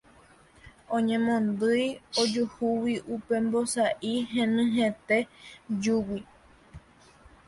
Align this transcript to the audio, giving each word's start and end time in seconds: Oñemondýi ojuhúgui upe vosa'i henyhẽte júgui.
Oñemondýi 0.95 1.85
ojuhúgui 2.21 2.95
upe 3.15 3.35
vosa'i 3.51 4.13
henyhẽte 4.33 5.17
júgui. 5.83 6.21